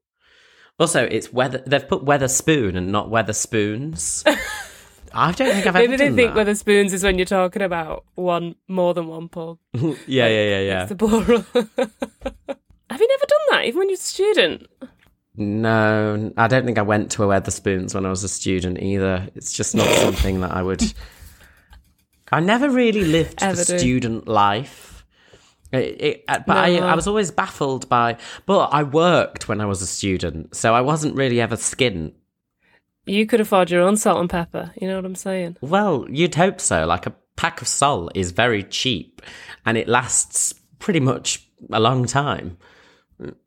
[0.80, 1.64] Also, it's weather.
[1.66, 4.24] They've put Wetherspoon and not Wetherspoons.
[5.14, 6.46] I don't think I've ever Maybe they done think that.
[6.46, 9.60] where spoons is when you're talking about one more than one pub.
[9.74, 10.82] yeah, yeah, yeah, yeah.
[10.82, 11.46] It's the plural.
[11.54, 14.68] Have you never done that, even when you're a student?
[15.38, 19.30] No, I don't think I went to a Wetherspoons when I was a student either.
[19.36, 20.82] It's just not something that I would.
[22.32, 23.80] I never really lived Ever the do.
[23.80, 25.06] student life.
[25.72, 26.88] It, it, but I, No.
[26.88, 28.18] I was always baffled by.
[28.46, 32.14] But I worked when I was a student, so I wasn't really ever skint.
[33.06, 34.72] You could afford your own salt and pepper.
[34.80, 35.58] You know what I'm saying?
[35.62, 36.86] Well, you'd hope so.
[36.86, 39.22] Like a pack of salt is very cheap,
[39.66, 42.58] and it lasts pretty much a long time.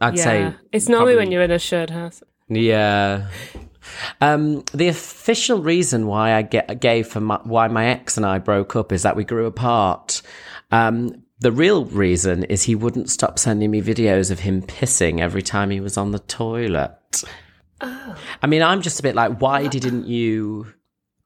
[0.01, 0.25] I'd yeah.
[0.25, 2.23] say it's normally when you're in a shared house.
[2.49, 3.29] Yeah.
[4.20, 8.38] Um, the official reason why I get, gave for my, why my ex and I
[8.38, 10.22] broke up is that we grew apart.
[10.70, 15.42] Um, the real reason is he wouldn't stop sending me videos of him pissing every
[15.42, 17.22] time he was on the toilet.
[17.81, 18.16] Oh.
[18.42, 20.66] I mean, I'm just a bit like, why didn't you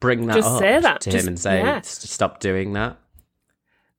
[0.00, 1.00] bring that Just up say that.
[1.02, 1.80] to Just- him and say, yeah.
[1.82, 2.98] Stop doing that?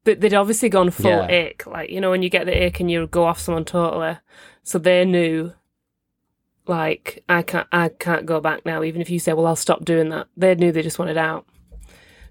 [0.03, 1.45] But they'd obviously gone full Yeah.
[1.47, 1.65] ick.
[1.65, 4.17] Like, you know, when you get the ick and you go off someone totally.
[4.61, 5.53] So they knew,
[6.67, 8.83] like, I can't, I can't go back now.
[8.83, 10.27] Even if you say, well, I'll stop doing that.
[10.37, 11.45] They knew they just wanted out.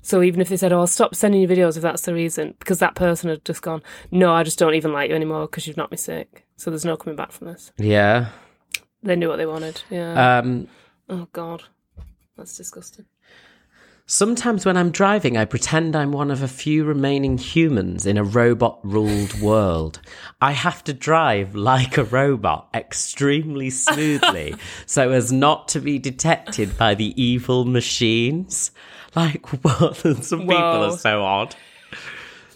[0.00, 2.56] So even if they said, oh, I'll stop sending you videos if that's the reason,
[2.58, 5.66] because that person had just gone, no, I just don't even like you anymore because
[5.66, 6.44] you've knocked me sick.
[6.56, 7.72] So there's no coming back from this.
[7.78, 8.30] Yeah.
[9.02, 9.82] They knew what they wanted.
[9.90, 10.38] Yeah.
[10.38, 10.68] Um,
[11.08, 11.62] oh, God.
[12.36, 13.04] That's disgusting.
[14.12, 18.22] Sometimes when I'm driving, I pretend I'm one of a few remaining humans in a
[18.22, 20.02] robot ruled world.
[20.38, 26.76] I have to drive like a robot extremely smoothly so as not to be detected
[26.76, 28.70] by the evil machines.
[29.16, 29.96] Like, what?
[29.96, 30.90] Some people Whoa.
[30.92, 31.56] are so odd.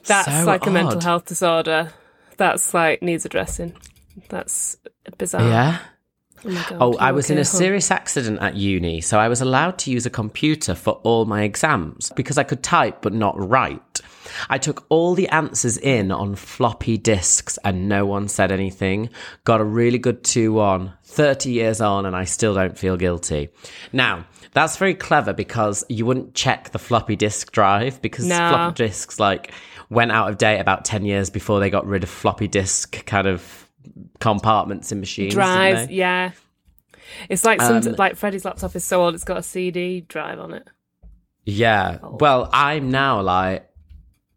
[0.05, 1.91] That's So like a mental health disorder.
[2.37, 3.75] That's like needs addressing.
[4.29, 4.77] That's
[5.17, 5.49] bizarre.
[5.49, 5.79] Yeah.
[6.49, 6.79] Oh, God.
[6.81, 7.45] Oh, I was in a huh.
[7.45, 11.43] serious accident at uni, so I was allowed to use a computer for all my
[11.43, 14.01] exams because I could type but not write.
[14.49, 19.11] I took all the answers in on floppy disks and no one said anything.
[19.45, 23.49] Got a really good 2 1, 30 years on, and I still don't feel guilty.
[23.93, 28.37] Now, that's very clever because you wouldn't check the floppy disk drive because No.
[28.37, 29.53] floppy disks like
[29.91, 33.27] went out of date about 10 years before they got rid of floppy disk kind
[33.27, 33.66] of
[34.21, 35.33] compartments in machines.
[35.35, 35.91] drives.
[35.91, 36.33] Yeah,
[37.29, 40.39] it's like some Um, like Freddie's laptop is so old; it's got a CD drive
[40.39, 40.69] on it.
[41.45, 41.99] Yeah.
[42.03, 42.19] Oh.
[42.21, 43.69] Well, I'm now like,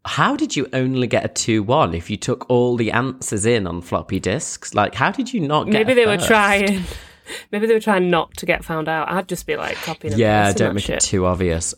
[0.04, 3.66] how did you only get a 2 1 if you took all the answers in
[3.66, 4.74] on floppy disks?
[4.74, 6.84] Like, how did you not get Maybe they were trying.
[7.52, 9.10] Maybe they were trying not to get found out.
[9.10, 10.16] I'd just be like copying.
[10.16, 11.74] Yeah, don't make it too obvious.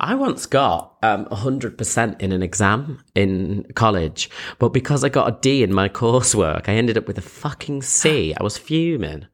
[0.00, 5.38] I once got um, 100% in an exam in college, but because I got a
[5.40, 8.34] D in my coursework, I ended up with a fucking C.
[8.38, 9.26] I was fuming.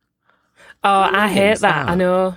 [0.83, 1.89] Oh, I hate is that.
[1.89, 2.37] I know.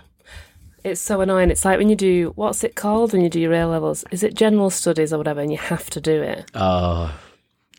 [0.84, 1.50] It's so annoying.
[1.50, 4.04] It's like when you do what's it called when you do your A levels?
[4.12, 6.52] Is it general studies or whatever, and you have to do it.
[6.54, 7.18] Oh,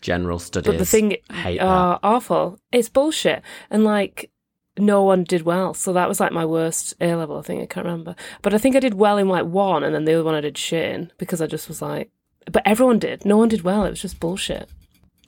[0.01, 0.71] general studies.
[0.71, 1.99] But the thing, hate that.
[2.03, 2.59] awful.
[2.73, 3.43] It's bullshit.
[3.71, 4.31] And like,
[4.79, 5.75] no one did well.
[5.75, 7.39] So that was like my worst A level.
[7.39, 9.95] I think I can't remember, but I think I did well in like one, and
[9.95, 12.11] then the other one I did shit in because I just was like,
[12.51, 13.25] but everyone did.
[13.25, 13.85] No one did well.
[13.85, 14.69] It was just bullshit.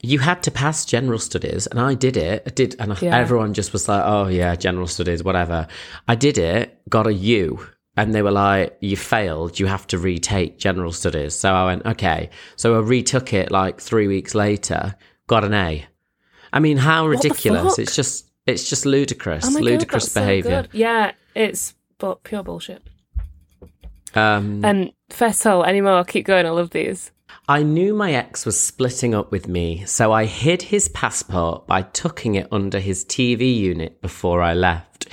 [0.03, 2.43] you had to pass general studies, and I did it.
[2.45, 3.17] I did, and Yeah.
[3.17, 5.65] everyone just was like, "Oh yeah, general studies, whatever."
[6.07, 7.65] I did it, got a U,
[7.97, 9.59] and they were like, "You failed.
[9.59, 13.81] You have to retake general studies." So I went, "Okay." So I retook it like
[13.81, 14.93] three weeks later,
[15.25, 15.87] got an A.
[16.53, 17.79] I mean, how ridiculous!
[17.79, 20.61] It's just, it's just ludicrous, Oh ludicrous God, so behavior.
[20.63, 20.69] good.
[20.73, 22.81] yeah, it's but pure bullshit.
[24.15, 26.03] um, And Festival anymore.
[26.03, 26.45] Keep going.
[26.45, 27.11] I love these.
[27.49, 31.81] I knew my ex was splitting up with me, so I hid his passport by
[31.83, 35.07] tucking it under his TV unit before I left.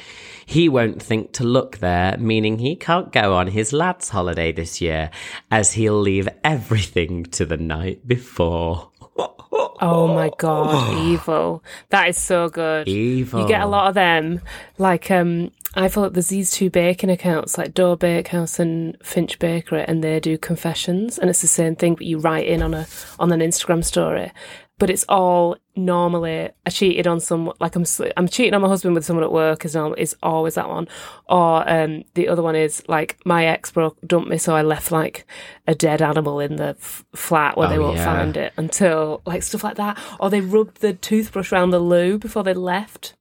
[0.46, 4.80] He won't think to look there, meaning he can't go on his lad's holiday this
[4.80, 5.10] year,
[5.50, 8.90] as he'll leave everything to the night before.
[9.16, 11.62] Oh my god, evil.
[11.90, 12.88] That is so good.
[12.88, 13.40] Evil.
[13.42, 14.40] You get a lot of them.
[14.78, 19.84] Like um I follow there's these two baking accounts, like Door Bakehouse and Finch Bakery,
[19.86, 22.86] and they do confessions and it's the same thing, but you write in on a
[23.18, 24.32] on an Instagram story.
[24.78, 27.84] But it's all normally I cheated on some like I'm
[28.16, 30.88] I'm cheating on my husband with someone at work is normal is always that one,
[31.28, 34.90] or um the other one is like my ex broke dumped me so I left
[34.90, 35.26] like
[35.68, 38.04] a dead animal in the f- flat where they Oh, won't yeah.
[38.04, 42.18] find it until like stuff like that, or they rubbed the toothbrush around the loo
[42.18, 43.14] before they left.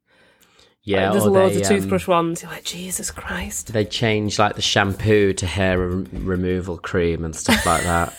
[0.81, 2.41] yeah, There's or loads they, of um, toothbrush ones.
[2.41, 3.71] You're like, Jesus Christ.
[3.73, 8.13] they change like the shampoo to hair re- removal cream and stuff like that.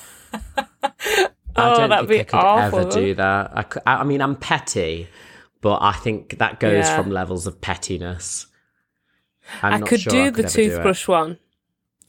[1.56, 2.78] I Oh, don't that'd think be I could awful.
[2.80, 3.82] ever do that.
[3.86, 5.08] I, I mean, I'm petty,
[5.60, 6.96] but I think that goes Yeah.
[7.00, 8.46] from levels of pettiness.
[9.62, 11.38] I'm I not could sure do I the could do toothbrush one.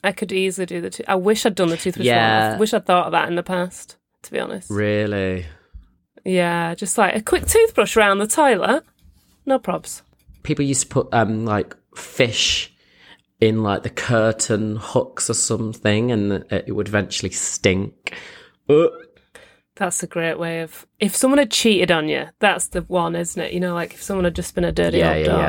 [0.04, 0.90] I could easily do the.
[0.92, 2.48] To- I wish I'd done the toothbrush Yeah.
[2.50, 2.56] one.
[2.56, 3.98] I wish I'd thought of that in the past.
[4.24, 4.70] To be honest.
[4.72, 5.46] Really,
[6.24, 8.84] Yeah, just like a quick toothbrush around the toilet.
[9.46, 10.02] No probs.
[10.44, 12.72] people used to put um like fish
[13.42, 18.16] in like the curtain hooks or something, and it it would eventually stink.
[18.70, 18.88] Uh,
[19.76, 20.88] That's a great way of.
[21.00, 23.52] If someone had cheated on you, that's the one, isn't it?
[23.54, 25.40] You know, like if someone had just been a dirty yeah, old yeah, dog.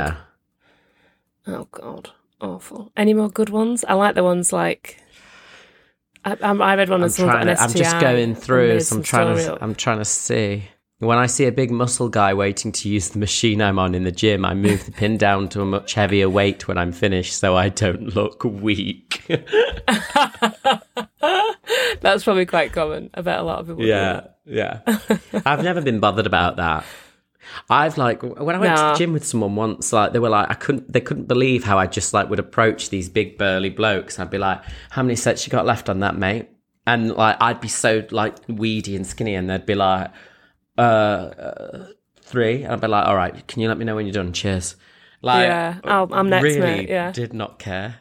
[1.46, 1.54] yeah.
[1.54, 2.10] Oh God,
[2.40, 2.90] awful.
[2.96, 3.84] Any more good ones?
[3.84, 5.00] I like the ones like.
[6.24, 8.80] I, I'm- read one I'm of someone got trying an to, I'm just going through.
[8.80, 9.52] So I'm trying to.
[9.54, 9.62] up.
[9.62, 10.64] I'm trying to see.
[10.98, 14.04] When I see a big muscle guy waiting to use the machine I'm on in
[14.04, 17.38] the gym, I move the pin down to a much heavier weight when I'm finished,
[17.38, 19.22] so I don't look weak.
[22.00, 23.10] That's probably quite common.
[23.12, 23.82] I bet a lot of people.
[23.82, 24.80] do Yeah, yeah.
[25.44, 26.86] I've never been bothered about that.
[27.68, 30.50] I've like when I went to the gym with someone once, like they were like
[30.50, 34.18] I couldn't they couldn't believe how I just like would approach these big burly blokes.
[34.18, 36.48] I'd be like, How many sets you got left on that, mate?
[36.86, 40.10] And like I'd be so like weedy and skinny and they'd be like,
[40.78, 41.86] uh, uh
[42.22, 42.62] three.
[42.64, 44.32] And I'd be like, All right, can you let me know when you're done?
[44.32, 44.76] Cheers.
[45.22, 47.10] Like Yeah, I'll- I'm next, really mate, yeah.
[47.12, 47.96] did not care.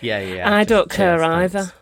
[0.00, 0.54] Yeah, yeah.
[0.54, 1.60] I don't care either.
[1.60, 1.72] thanks.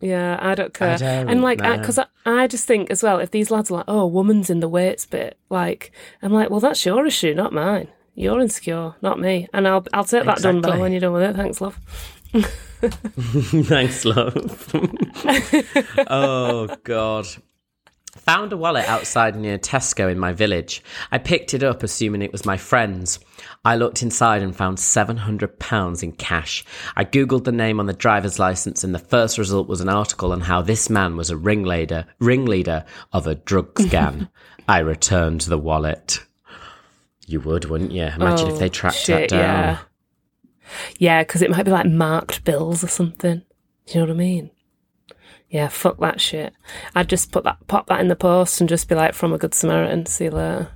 [0.00, 0.98] Yeah, I don't care.
[0.98, 1.78] don't, and like, no.
[1.78, 4.60] because I, I, just think as well, if these lads are like, "Oh, woman's in
[4.60, 7.88] the weights bit," like, I'm like, "Well, that's your issue, not mine.
[8.14, 10.78] You're insecure, not me." And I'll, I'll take that Exactly.
[10.78, 11.36] when you're done with it.
[11.36, 11.80] Thanks, love.
[13.66, 14.70] Thanks, love.
[16.10, 17.26] oh, God.
[18.16, 20.82] Found a wallet outside near Tesco in my village.
[21.12, 23.20] I picked it up, assuming it was my friend's.
[23.64, 26.64] I looked inside and found £700 in cash.
[26.96, 30.32] I googled the name on the driver's license, and the first result was an article
[30.32, 34.28] on how this man was a ringleader, ringleader of a drug gang.
[34.68, 36.20] I returned the wallet.
[37.26, 38.04] You would, wouldn't you?
[38.04, 39.40] Imagine if Oh, they tracked shit, that down.
[39.40, 39.78] Yeah,
[40.98, 43.42] yeah, because it might be like marked bills or something.
[43.86, 44.50] Do you know what I mean?
[45.48, 46.52] Yeah, fuck that shit.
[46.94, 49.38] I'd just put that, pop that in the post, and just be like, "From a
[49.38, 50.68] good Samaritan." See you later.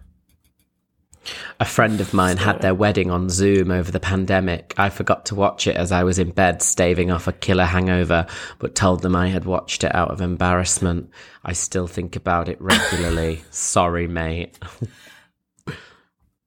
[1.60, 4.72] A friend of mine had their wedding on Zoom over the pandemic.
[4.78, 8.26] I forgot to watch it as I was in bed staving off a killer hangover,
[8.58, 11.10] but told them I had watched it out of embarrassment.
[11.44, 13.42] I still think about it regularly.
[13.50, 14.58] Sorry, mate.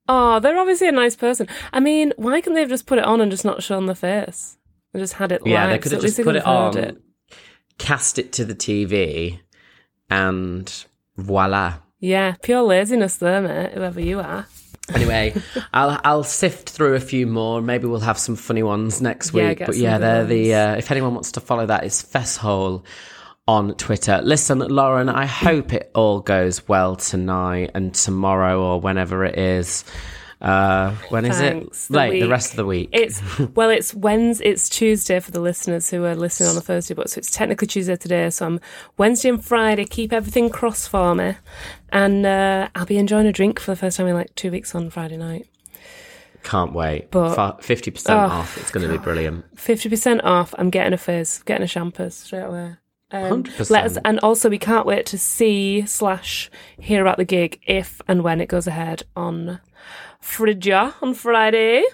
[0.06, 1.48] Oh, they're obviously a nice person.
[1.72, 3.94] I mean, why couldn't they have just put it on and just not shown the
[3.94, 4.58] face?
[4.92, 5.50] They just had it live.
[5.50, 7.02] yeah, they could have least just put it on, heard
[7.78, 9.40] cast it to the TV,
[10.10, 10.84] and
[11.16, 11.78] voila.
[12.00, 14.46] Yeah, pure laziness there, mate, whoever you are.
[14.94, 15.34] Anyway,
[15.72, 17.60] I'll I'll sift through a few more.
[17.62, 19.58] Maybe we'll have some funny ones next week.
[19.58, 20.54] get but yeah, they're the.
[20.54, 22.84] Uh, if anyone wants to follow that, it's Fesshole
[23.46, 24.20] on Twitter.
[24.22, 29.84] Listen, Lauren, I hope it all goes well tonight and tomorrow or whenever it is.
[30.44, 31.88] Uh, when is Thanks.
[31.88, 31.92] it?
[31.92, 32.90] The Late, the rest of the week.
[32.92, 33.22] It's
[33.54, 34.44] well, it's Wednesday.
[34.50, 37.66] It's Tuesday for the listeners who are listening on a Thursday, but so it's technically
[37.66, 38.28] Tuesday today.
[38.28, 38.60] So I'm
[38.98, 39.86] Wednesday and Friday.
[39.86, 41.36] Keep everything crossed for me,
[41.90, 44.74] and uh, I'll be enjoying a drink for the first time in like two weeks
[44.74, 45.48] on Friday night.
[46.42, 47.10] Can't wait.
[47.10, 48.58] But- Fifty percent Oh, off.
[48.58, 49.58] It's going to be brilliant.
[49.58, 50.54] Fifty percent off.
[50.58, 52.76] I'm getting a fizz, getting a champers straight away.
[53.10, 57.60] Um, let us, and also we can't wait to see slash hear about the gig
[57.66, 59.60] if and when it goes ahead on
[60.24, 61.84] Fridja on Friday.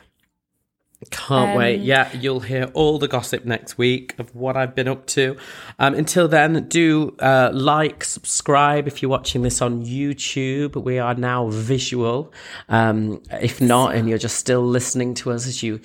[1.10, 1.80] Can't um, wait.
[1.80, 5.36] Yeah, you'll hear all the gossip next week of what I've been up to.
[5.78, 10.82] Um, until then, do uh, like, subscribe if you're watching this on YouTube.
[10.82, 12.32] We are now visual.
[12.68, 15.80] Um, if not, and you're just still listening to us as you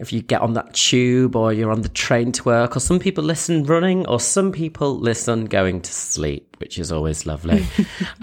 [0.00, 2.98] if you get on that tube or you're on the train to work, or some
[2.98, 7.66] people listen running, or some people listen going to sleep, which is always lovely.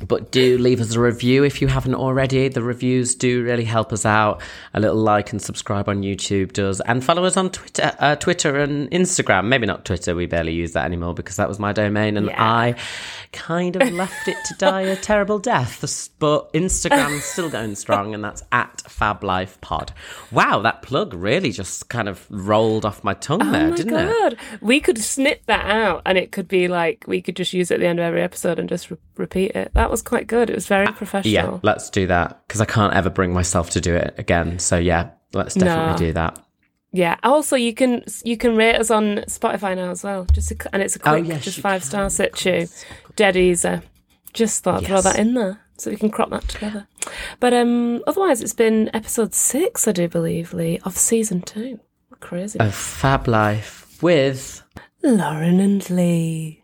[0.00, 2.48] but do leave us a review if you haven't already.
[2.48, 4.42] The reviews do really help us out.
[4.74, 8.58] A little like and subscribe on YouTube does, and follow us on Twitter, uh, Twitter
[8.58, 9.46] and Instagram.
[9.46, 10.14] Maybe not Twitter.
[10.14, 12.42] We barely use that anymore because that was my domain, and yeah.
[12.42, 12.74] I
[13.32, 15.80] kind of left it to die a terrible death.
[16.18, 19.92] But Instagram's still going strong, and that's at Fab Life Pod.
[20.30, 23.92] Wow, that plug really just kind of rolled off my tongue oh there, my didn't
[23.92, 24.32] God.
[24.34, 24.38] it?
[24.60, 27.74] We could snip that out, and it could be like we could just use it
[27.74, 29.72] at the end of every episode and just re- repeat it.
[29.74, 30.50] That was quite good.
[30.50, 31.32] It was very professional.
[31.32, 34.58] Yeah, let's do that because I can't ever bring myself to do it again.
[34.58, 35.96] So yeah, let's definitely no.
[35.96, 36.38] do that.
[36.92, 37.16] Yeah.
[37.22, 40.26] Also, you can you can rate us on Spotify now as well.
[40.32, 41.88] Just a, and it's a oh, quick, oh, yes, just five can.
[41.88, 42.66] star situ,
[43.16, 43.80] dead easy.
[44.32, 44.90] Just thought yes.
[44.90, 46.86] throw that in there so we can crop that together.
[47.40, 51.80] But um, otherwise, it's been episode six, I do believe, Lee, of season two.
[52.20, 52.58] Crazy.
[52.58, 54.62] A Fab Life with
[55.02, 56.63] Lauren and Lee.